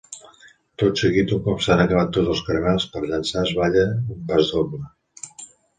[0.83, 4.87] Tot seguit, un cop s'han acabat tots els caramels per llançar es balla un pasdoble.